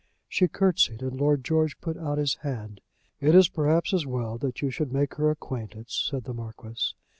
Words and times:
She 0.27 0.47
curtseyed 0.47 1.03
and 1.03 1.13
Lord 1.21 1.43
George 1.43 1.79
put 1.79 1.95
out 1.95 2.17
his 2.17 2.33
hand. 2.41 2.81
"It 3.19 3.35
is 3.35 3.47
perhaps 3.49 3.93
as 3.93 4.07
well 4.07 4.39
that 4.39 4.59
you 4.63 4.71
should 4.71 4.91
make 4.91 5.13
her 5.17 5.29
acquaintance," 5.29 6.07
said 6.09 6.23
the 6.23 6.33
Marquis. 6.33 6.95